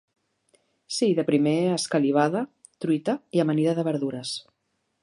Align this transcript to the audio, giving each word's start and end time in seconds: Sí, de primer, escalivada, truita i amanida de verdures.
Sí, 0.95 1.09
de 1.19 1.25
primer, 1.27 1.53
escalivada, 1.75 2.43
truita 2.85 3.17
i 3.39 3.45
amanida 3.47 3.79
de 3.83 3.87
verdures. 3.93 4.35